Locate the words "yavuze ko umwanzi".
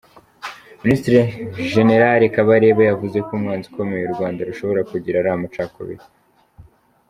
2.91-3.65